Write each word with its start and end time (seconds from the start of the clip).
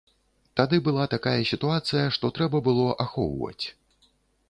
Тады 0.59 0.79
была 0.87 1.05
такая 1.13 1.35
сітуацыя, 1.51 2.07
што 2.17 2.35
трэба 2.41 2.65
было 2.71 2.91
ахоўваць. 3.09 3.65